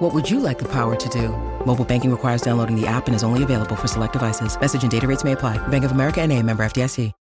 [0.00, 1.28] What would you like the power to do?
[1.66, 4.58] Mobile banking requires downloading the app and is only available for select devices.
[4.58, 5.58] Message and data rates may apply.
[5.68, 7.12] Bank of America and a member FDIC.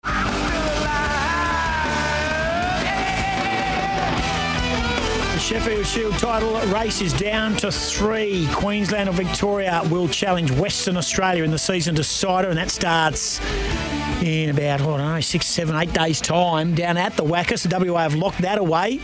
[5.32, 8.46] The Sheffield Shield title race is down to three.
[8.52, 13.40] Queensland or Victoria will challenge Western Australia in the season decider, and that starts
[14.22, 17.58] in about, I don't know, six, seven, eight days' time down at the WACA.
[17.58, 19.00] So WA have locked that away,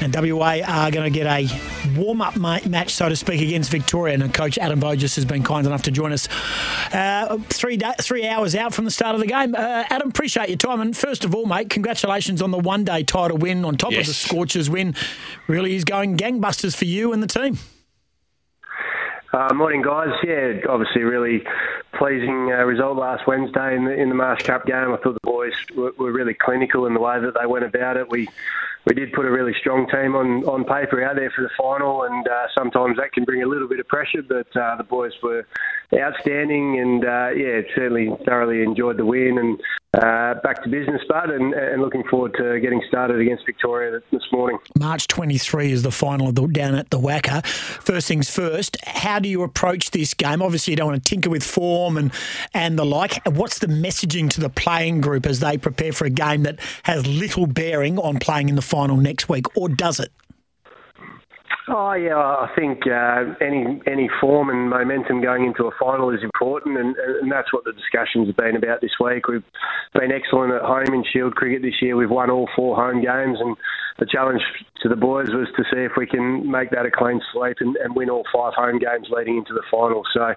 [0.00, 1.48] and WA are going to get a
[1.96, 4.14] warm up match, so to speak, against Victoria.
[4.14, 6.28] And Coach Adam Voges has been kind enough to join us
[6.92, 9.54] uh, three, day, three hours out from the start of the game.
[9.54, 10.80] Uh, Adam, appreciate your time.
[10.80, 14.02] And first of all, mate, congratulations on the one day title win on top yes.
[14.02, 14.94] of the Scorchers win.
[15.46, 17.58] Really is going gangbusters for you and the team.
[19.32, 20.10] Uh, morning, guys.
[20.22, 21.42] Yeah, obviously, really
[21.98, 24.92] pleasing uh, result last Wednesday in the in the Marsh Cup game.
[24.92, 27.96] I thought the boys were, were, really clinical in the way that they went about
[27.96, 28.08] it.
[28.10, 28.28] We
[28.86, 32.02] we did put a really strong team on, on paper out there for the final,
[32.02, 34.22] and uh, sometimes that can bring a little bit of pressure.
[34.22, 35.46] But uh, the boys were
[35.94, 39.38] outstanding, and uh, yeah, certainly thoroughly enjoyed the win.
[39.38, 39.60] And
[39.94, 44.22] uh, back to business, Bud, and, and, looking forward to getting started against Victoria this
[44.32, 44.58] morning.
[44.76, 47.46] March 23 is the final the, down at the WACA.
[47.46, 50.42] First things first, how do you approach this game?
[50.42, 52.12] Obviously, you don't want to tinker with form and,
[52.54, 53.24] and the like.
[53.28, 57.06] What's the messaging to the playing group as they prepare for a game that has
[57.06, 60.10] little bearing on playing in the final next week, or does it?
[61.68, 66.22] Oh yeah, I think uh, any any form and momentum going into a final is
[66.22, 69.28] important, and, and that's what the discussions have been about this week.
[69.28, 69.44] We've
[69.94, 71.96] been excellent at home in Shield cricket this year.
[71.96, 73.56] We've won all four home games, and
[73.98, 74.42] the challenge
[74.82, 77.76] to the boys was to see if we can make that a clean sweep and,
[77.76, 80.02] and win all five home games leading into the final.
[80.12, 80.34] So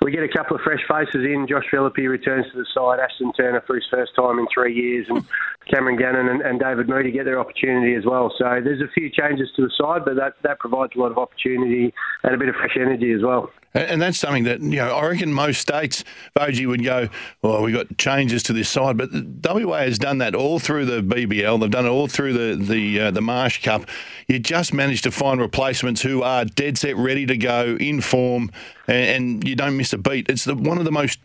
[0.00, 1.46] we get a couple of fresh faces in.
[1.46, 3.00] Josh Philippe returns to the side.
[3.00, 5.26] Ashton Turner for his first time in three years, and
[5.70, 8.32] Cameron Gannon and, and David Moody get their opportunity as well.
[8.38, 11.18] So there's a few changes to the side, but that that provides a lot of
[11.18, 11.92] opportunity
[12.22, 13.50] and a bit of fresh energy as well.
[13.72, 16.02] And that's something that, you know, I reckon most states,
[16.36, 17.08] Vogie would go,
[17.40, 18.96] well, we've got changes to this side.
[18.96, 21.60] But WA has done that all through the BBL.
[21.60, 23.88] They've done it all through the, the, uh, the Marsh Cup.
[24.26, 28.50] You just manage to find replacements who are dead set, ready to go, in form,
[28.88, 30.28] and, and you don't miss a beat.
[30.28, 31.20] It's the, one of the most,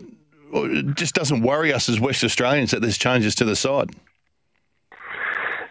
[0.54, 3.90] it just doesn't worry us as West Australians that there's changes to the side.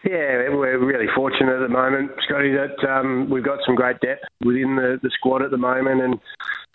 [0.05, 4.21] Yeah, we're really fortunate at the moment, Scotty, that um, we've got some great depth
[4.45, 6.21] within the, the squad at the moment and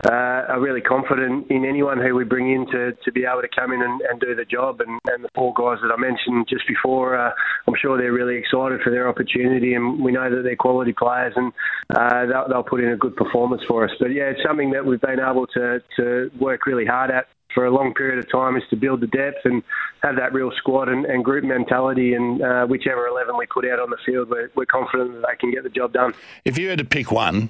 [0.09, 3.50] uh, are really confident in anyone who we bring in to, to be able to
[3.53, 4.81] come in and, and do the job.
[4.81, 7.31] And, and, the four guys that I mentioned just before, uh,
[7.67, 11.34] I'm sure they're really excited for their opportunity and we know that they're quality players
[11.35, 11.53] and
[11.96, 13.91] uh, they'll, they'll, put in a good performance for us.
[14.00, 17.65] But yeah, it's something that we've been able to, to work really hard at for
[17.65, 19.63] a long period of time is to build the depth and
[20.01, 22.13] have that real squad and, and group mentality.
[22.13, 25.35] And uh, whichever 11 we put out on the field, we're, we're confident that they
[25.37, 26.13] can get the job done.
[26.45, 27.49] If you had to pick one,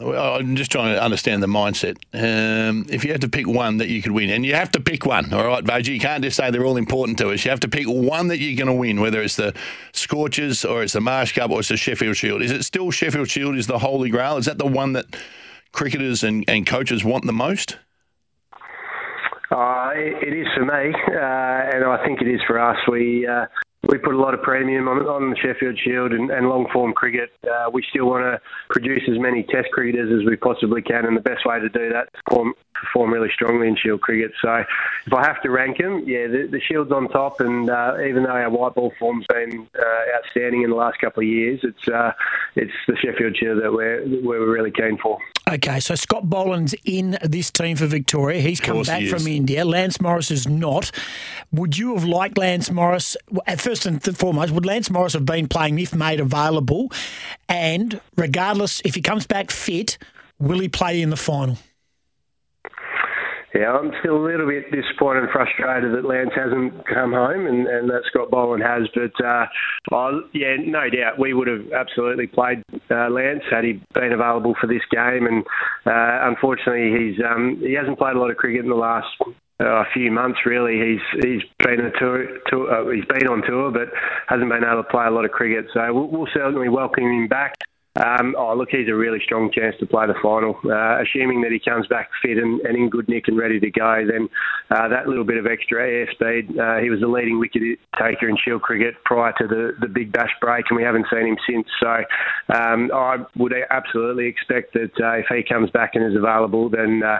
[0.00, 1.96] I'm just trying to understand the mindset.
[2.14, 4.80] Um, if you had to pick one that you could win, and you have to
[4.80, 7.44] pick one, all right, Vogie, you can't just say they're all important to us.
[7.44, 9.54] You have to pick one that you're going to win, whether it's the
[9.92, 12.40] Scorchers or it's the Marsh Cup or it's the Sheffield Shield.
[12.40, 14.36] Is it still Sheffield Shield is the holy grail?
[14.36, 15.06] Is that the one that
[15.72, 17.76] cricketers and, and coaches want the most?
[19.50, 22.76] Uh, it is for me, uh, and I think it is for us.
[22.88, 23.46] We uh,
[23.88, 26.92] we put a lot of premium on, on the Sheffield Shield and, and long form
[26.92, 27.30] cricket.
[27.42, 31.16] Uh, we still want to produce as many Test cricketers as we possibly can, and
[31.16, 34.30] the best way to do that is perform, perform really strongly in Shield cricket.
[34.40, 34.62] So,
[35.06, 38.22] if I have to rank them, yeah, the, the Shield's on top, and uh, even
[38.22, 41.88] though our white ball form's been uh, outstanding in the last couple of years, it's
[42.54, 45.18] it's the Sheffield Shield that we're we're really keen for.
[45.54, 48.40] Okay, so Scott Boland's in this team for Victoria.
[48.40, 49.64] He's come back he from India.
[49.64, 50.92] Lance Morris is not.
[51.50, 53.16] Would you have liked Lance Morris?
[53.58, 56.92] First and foremost, would Lance Morris have been playing if made available?
[57.48, 59.98] And regardless, if he comes back fit,
[60.38, 61.58] will he play in the final?
[63.54, 67.66] Yeah, I'm still a little bit disappointed and frustrated that Lance hasn't come home and,
[67.66, 68.86] and that Scott Boland has.
[68.94, 69.46] But uh,
[69.90, 74.54] oh, yeah, no doubt we would have absolutely played uh, Lance had he been available
[74.60, 75.26] for this game.
[75.26, 75.42] And
[75.84, 79.08] uh, unfortunately, he's um, he hasn't played a lot of cricket in the last
[79.58, 80.78] a few months really.
[80.78, 83.88] He's he's been a tour, tour uh, he's been on tour, but
[84.28, 85.66] hasn't been able to play a lot of cricket.
[85.74, 87.54] So we'll, we'll certainly welcome him back
[87.96, 90.56] Um, oh, look, he's a really strong chance to play the final.
[90.64, 93.70] Uh, assuming that he comes back fit and, and, in good nick and ready to
[93.70, 94.28] go, then
[94.70, 96.56] uh, that little bit of extra airspeed.
[96.56, 97.62] Uh, he was the leading wicket
[97.98, 101.26] taker in Shield cricket prior to the, the Big Bash break, and we haven't seen
[101.26, 101.66] him since.
[101.80, 102.04] So
[102.54, 107.02] um, I would absolutely expect that uh, if he comes back and is available, then
[107.02, 107.18] uh,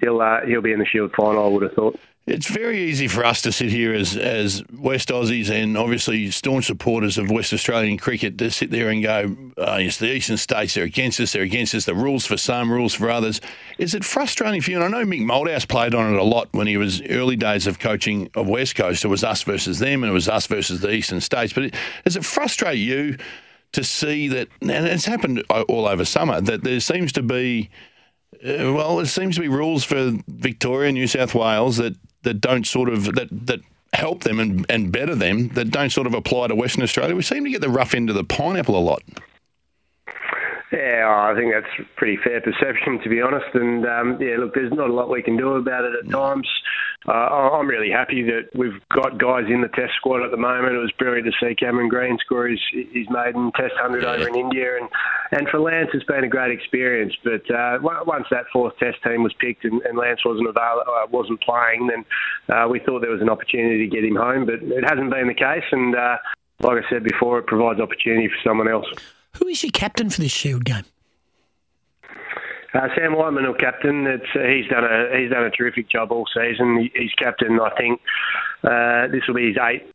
[0.00, 1.44] he'll uh, he'll be in the Shield final.
[1.44, 1.98] I would have thought.
[2.28, 6.66] It's very easy for us to sit here as, as West Aussies and obviously staunch
[6.66, 10.74] supporters of West Australian cricket to sit there and go, oh, it's the eastern states,
[10.74, 13.40] they're against us, they're against us, the rules for some, rules for others.
[13.78, 14.82] Is it frustrating for you?
[14.82, 17.66] And I know Mick Malthouse played on it a lot when he was early days
[17.66, 19.06] of coaching of West Coast.
[19.06, 21.54] It was us versus them and it was us versus the eastern states.
[21.54, 21.74] But it,
[22.04, 23.16] does it frustrate you
[23.72, 27.70] to see that, and it's happened all over summer, that there seems to be
[28.44, 32.66] uh, well, it seems to be rules for Victoria, New South Wales that that don't
[32.66, 33.60] sort of that that
[33.94, 37.16] help them and, and better them that don't sort of apply to Western Australia.
[37.16, 39.02] We seem to get the rough end of the pineapple a lot.
[40.72, 43.46] Yeah, I think that's pretty fair perception, to be honest.
[43.54, 46.46] And um, yeah, look, there's not a lot we can do about it at times.
[47.06, 47.12] Uh,
[47.56, 50.74] I'm really happy that we've got guys in the Test squad at the moment.
[50.74, 54.10] It was brilliant to see Cameron Green score his, his maiden Test hundred yeah.
[54.10, 54.88] over in India, and
[55.30, 57.14] and for Lance, it's been a great experience.
[57.24, 61.06] But uh, once that fourth Test team was picked and, and Lance wasn't available, uh,
[61.10, 62.04] wasn't playing, then
[62.54, 64.44] uh, we thought there was an opportunity to get him home.
[64.44, 66.16] But it hasn't been the case, and uh,
[66.60, 68.86] like I said before, it provides opportunity for someone else.
[69.48, 70.84] Is your captain for this Shield game?
[72.74, 76.26] Uh, Sam Whiteman, our captain, uh, he's done a he's done a terrific job all
[76.34, 76.90] season.
[76.94, 78.00] He's captain, I think.
[78.62, 79.90] Uh, this will be his eighth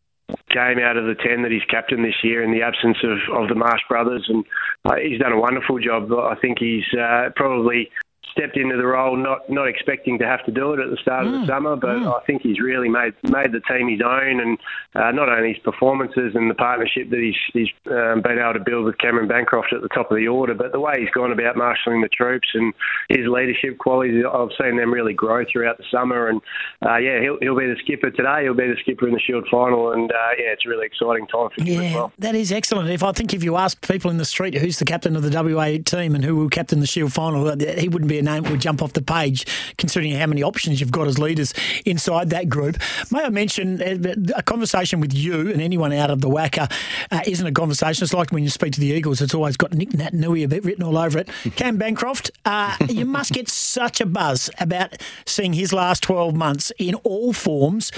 [0.49, 3.49] game out of the ten that he's captain this year in the absence of, of
[3.49, 4.43] the Marsh brothers, and
[4.85, 6.11] uh, he's done a wonderful job.
[6.11, 7.91] I think he's uh, probably
[8.31, 11.25] stepped into the role not not expecting to have to do it at the start
[11.25, 11.27] mm.
[11.27, 11.47] of the mm.
[11.47, 12.13] summer, but mm.
[12.13, 14.57] I think he's really made made the team his own, and
[14.95, 18.59] uh, not only his performances and the partnership that he's he's um, been able to
[18.59, 21.31] build with Cameron Bancroft at the top of the order, but the way he's gone
[21.31, 22.73] about marshalling the troops and
[23.09, 26.41] his leadership qualities, I've seen them really grow throughout the summer, and
[26.85, 28.43] uh, yeah, he'll he'll be the skipper today.
[28.43, 31.27] He'll be the skipper in the Shield final, and uh, yeah, it's a really exciting
[31.27, 32.11] time for him yeah, as well.
[32.19, 32.89] That is excellent.
[32.89, 35.29] If I think if you ask people in the street who's the captain of the
[35.29, 38.51] WA team and who will captain the Shield final, he wouldn't be a name that
[38.51, 39.45] would jump off the page,
[39.77, 41.53] considering how many options you've got as leaders
[41.85, 42.77] inside that group.
[43.11, 46.71] May I mention uh, a conversation with you and anyone out of the WACA
[47.11, 48.03] uh, isn't a conversation.
[48.03, 50.47] It's like when you speak to the Eagles, it's always got Nick Nat Nui a
[50.47, 51.29] bit written all over it.
[51.55, 56.71] Cam Bancroft, uh, you must get such a buzz about seeing his last 12 months
[56.77, 57.91] in all forms.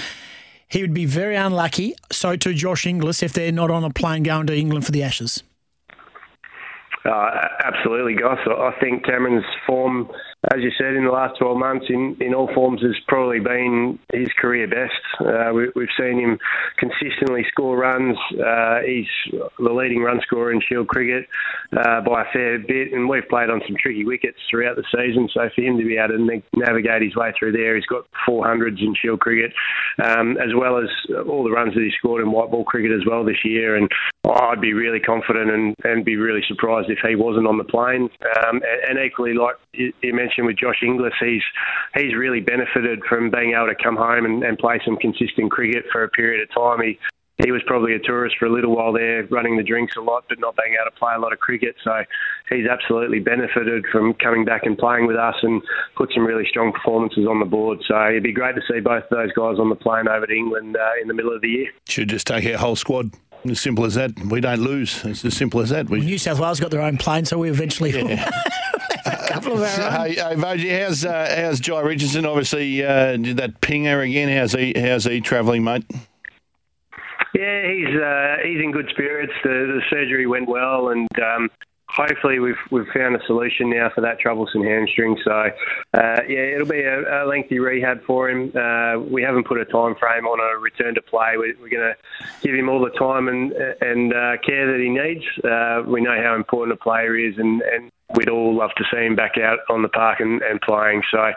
[0.68, 1.94] He would be very unlucky.
[2.10, 5.02] So too Josh Inglis if they're not on a plane going to England for the
[5.02, 5.42] Ashes.
[7.06, 7.30] Uh,
[7.64, 8.38] absolutely, Goss.
[8.46, 10.10] I think Cameron's form
[10.52, 13.98] as you said, in the last 12 months, in, in all forms, has probably been
[14.12, 14.92] his career best.
[15.18, 16.38] Uh, we, have seen him
[16.78, 18.16] consistently score runs.
[18.32, 21.26] Uh, he's the leading run scorer in Shield cricket
[21.76, 25.28] uh, by a fair bit, and we've played on some tricky wickets throughout the season.
[25.34, 28.78] So for him to be able to navigate his way through there, he's got 400s
[28.78, 29.52] in Shield cricket,
[30.04, 30.88] um, as well as
[31.26, 33.74] all the runs that he scored in white ball cricket as well this year.
[33.74, 33.90] And
[34.30, 38.08] I'd be really confident and, and be really surprised if he wasn't on the plane.
[38.46, 41.42] Um, and, and equally, like you mentioned mentioned with Josh Inglis, he's
[41.94, 45.84] he's really benefited from being able to come home and, and play some consistent cricket
[45.92, 46.84] for a period of time.
[46.84, 46.98] He
[47.44, 50.24] he was probably a tourist for a little while there, running the drinks a lot,
[50.28, 51.76] but not being able to play a lot of cricket.
[51.84, 51.92] So
[52.48, 55.60] he's absolutely benefited from coming back and playing with us and
[55.96, 57.80] put some really strong performances on the board.
[57.86, 60.34] So it'd be great to see both of those guys on the plane over to
[60.34, 61.68] England uh, in the middle of the year.
[61.86, 63.10] Should just take our whole squad.
[63.44, 64.12] As simple as that.
[64.28, 65.04] We don't lose.
[65.04, 65.88] It's as simple as that.
[65.88, 66.00] We...
[66.00, 67.90] New South Wales got their own plane, so we eventually.
[67.90, 68.28] Yeah.
[69.46, 70.06] couple of our.
[70.06, 72.26] Hey, hey Vogie, how's uh, how's Jhye Richardson?
[72.26, 74.28] Obviously, uh, did that pinger again.
[74.36, 75.84] How's he how's he travelling, mate?
[77.34, 79.32] Yeah, he's uh, he's in good spirits.
[79.42, 81.50] The, the surgery went well, and um,
[81.88, 85.18] hopefully we've we've found a solution now for that troublesome hamstring.
[85.22, 88.52] So uh, yeah, it'll be a, a, lengthy rehab for him.
[88.56, 91.34] Uh, we haven't put a time frame on a return to play.
[91.36, 91.96] We're, we're going to
[92.42, 95.24] give him all the time and and uh, care that he needs.
[95.44, 99.04] Uh, we know how important a player is, and, and we'd all love to see
[99.04, 101.02] him back out on the park and, and playing.
[101.10, 101.32] So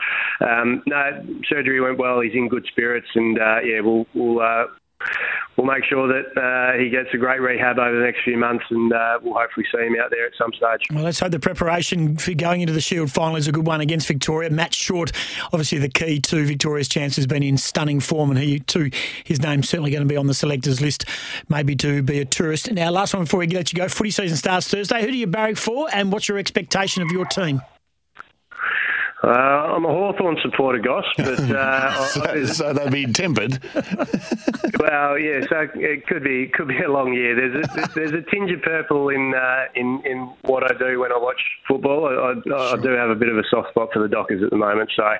[0.45, 2.21] um, no, surgery went well.
[2.21, 4.65] He's in good spirits, and uh, yeah, we'll we'll uh,
[5.60, 8.63] we'll make sure that uh, he gets a great rehab over the next few months,
[8.70, 10.88] and uh, we'll hopefully see him out there at some stage.
[10.91, 13.82] Well, let's hope the preparation for going into the Shield final is a good one
[13.82, 14.50] against Victoria.
[14.50, 15.12] Matt Short,
[15.46, 18.89] obviously the key to Victoria's chance, has been in stunning form, and he too,
[19.24, 21.06] his name's certainly going to be on the selectors list,
[21.50, 22.72] maybe to be a tourist.
[22.72, 25.01] Now, last one before we let you go, footy season starts Thursday.
[25.01, 27.62] Who do you barrack for, and what's your expectation of your team?
[29.21, 33.61] Uh, I'm a Hawthorn supporter, Goss, but uh, so, so they'll be tempered.
[34.79, 37.35] well, yeah, so it could be could be a long year.
[37.35, 41.11] There's a, there's a tinge of purple in uh, in in what I do when
[41.11, 42.07] I watch football.
[42.07, 44.51] I, I, I, do have a bit of a soft spot for the Dockers at
[44.51, 44.89] the moment.
[44.95, 45.11] So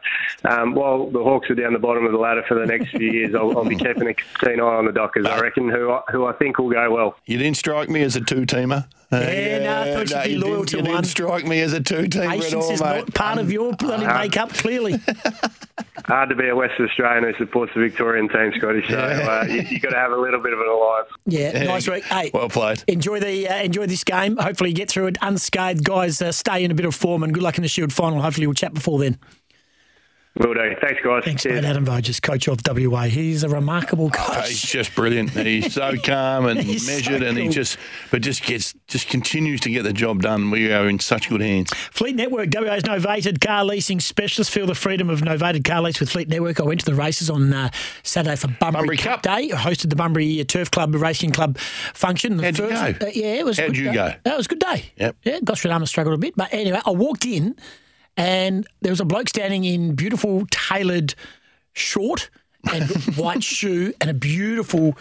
[0.50, 3.12] um, while the Hawks are down the bottom of the ladder for the next few
[3.12, 5.25] years, I'll, I'll be keeping a keen eye on the Dockers.
[5.25, 7.15] I reckon who I, who I think will go well.
[7.25, 8.86] You didn't strike me as a two-teamer.
[8.86, 10.92] Uh, yeah, no, I thought no, you'd be loyal to you one.
[10.94, 12.88] didn't strike me as a two-teamer Patience at all, is mate.
[12.98, 15.00] not part of your bloody uh, makeup, clearly.
[16.06, 18.84] Hard to be a West Australian who supports the Victorian team, Scotty.
[18.88, 21.10] So uh, you, you got to have a little bit of an alliance.
[21.25, 21.63] Yeah, yeah.
[21.66, 22.04] nice week.
[22.06, 22.84] Hey, well played.
[22.88, 24.38] Enjoy the uh, enjoy this game.
[24.38, 26.22] Hopefully, you get through it unscathed, guys.
[26.22, 28.22] Uh, stay in a bit of form, and good luck in the Shield final.
[28.22, 29.20] Hopefully, we'll chat before then.
[30.39, 30.74] Will do.
[30.79, 31.24] Thanks, guys.
[31.25, 31.62] Thanks, Cheers.
[31.62, 31.67] mate.
[31.67, 33.03] Adam Voges, coach of WA.
[33.03, 34.38] He's a remarkable coach.
[34.38, 35.31] Oh, he's just brilliant.
[35.31, 37.77] He's so calm and measured, so and he just,
[38.10, 40.50] but just gets, just continues to get the job done.
[40.50, 41.74] We are in such good hands.
[41.91, 44.50] Fleet Network, WA's novated car leasing specialist.
[44.50, 46.62] Feel the freedom of novated car lease with Fleet Network.
[46.62, 47.69] I went to the races on uh,
[48.03, 49.51] Saturday for Bunbury, Bunbury Cup, Cup, Day.
[49.51, 52.38] I hosted the Bunbury Turf Club Racing Club function.
[52.38, 53.08] The How'd first, you go?
[53.08, 53.60] Uh, yeah, it was.
[53.60, 53.93] How'd good you day.
[53.93, 54.13] go?
[54.24, 54.86] That was a good day.
[54.96, 55.17] Yep.
[55.25, 57.58] Yeah, Gosford Armour struggled a bit, but anyway, I walked in
[58.18, 61.16] and there was a bloke standing in beautiful tailored
[61.74, 62.30] short
[62.72, 62.84] and
[63.16, 64.98] white shoe and a beautiful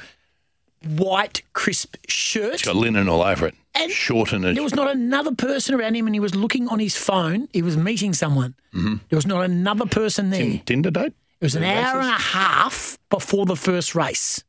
[0.84, 2.54] white crisp shirt.
[2.54, 3.54] It's got linen all over it.
[3.74, 6.80] And Short and There was not another person around him, and he was looking on
[6.80, 7.48] his phone.
[7.52, 8.54] He was meeting someone.
[8.74, 8.96] Mm-hmm.
[9.08, 10.60] There was not another person there.
[10.66, 11.12] Tinder date.
[11.40, 14.42] It was an The hour and a half before the first race.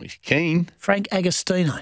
[0.00, 0.68] He's keen.
[0.78, 1.78] Frank Agostino,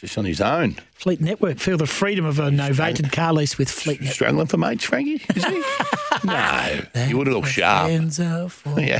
[0.00, 0.76] Just on his own.
[0.94, 1.58] Fleet Network.
[1.58, 4.14] Feel the freedom of a novated car lease with Fleet Network.
[4.14, 5.22] Struggling for mates, Frankie?
[5.36, 5.62] Is he?
[6.24, 6.80] no.
[7.06, 7.90] You would look sharp.
[7.90, 8.98] Hands are for- Yeah.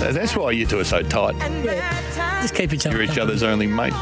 [0.00, 1.36] That's why you two are so tight.
[2.42, 2.96] Just keep each other.
[2.96, 3.22] You're each company.
[3.22, 3.92] other's only mate.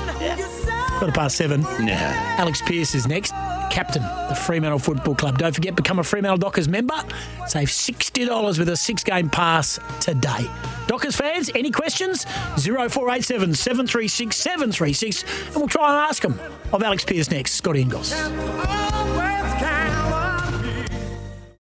[0.99, 1.61] Quarter past seven.
[1.61, 1.93] Nah.
[2.39, 3.33] Alex Pearce is next.
[3.71, 5.39] Captain, the Fremantle Football Club.
[5.39, 6.95] Don't forget, become a Fremantle Dockers member.
[7.47, 10.49] Save $60 with a six game pass today.
[10.87, 12.25] Dockers fans, any questions?
[12.25, 16.41] 0487 736 736, and we'll try and ask them
[16.73, 17.53] of Alex Pearce next.
[17.53, 18.15] Scotty Goss.